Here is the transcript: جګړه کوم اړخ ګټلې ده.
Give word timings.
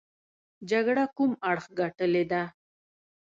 جګړه 0.69 1.03
کوم 1.15 1.31
اړخ 1.51 1.65
ګټلې 1.79 2.23
ده. 2.31 2.43